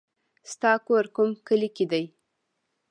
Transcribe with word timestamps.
ستا 0.51 0.71
کور 0.85 1.05
کوم 1.15 1.29
کلي 1.47 1.69
کې 1.75 1.85
دی 1.91 2.03